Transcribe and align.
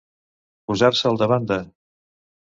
Posar-se 0.71 1.05
al 1.09 1.19
davant 1.23 1.45
de. 1.51 1.59